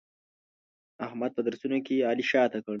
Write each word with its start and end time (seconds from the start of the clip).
احمد 1.05 1.31
په 1.33 1.41
درسونو 1.47 1.79
کې 1.85 1.95
علي 2.09 2.25
شاته 2.31 2.59
کړ. 2.65 2.69